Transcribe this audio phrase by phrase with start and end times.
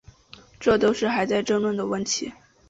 [0.59, 2.31] 这都是还在争论中的问题。